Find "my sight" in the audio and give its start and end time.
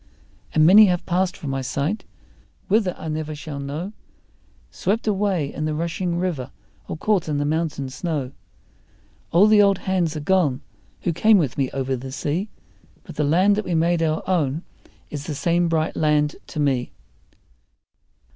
1.51-2.05